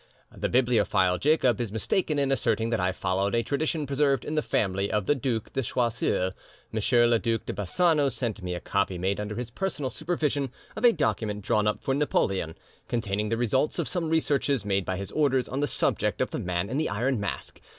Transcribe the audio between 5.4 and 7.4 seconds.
de Choiseul; M. le